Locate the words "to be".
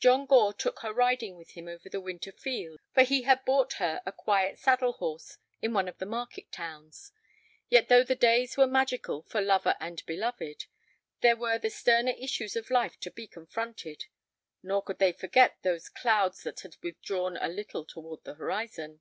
12.98-13.28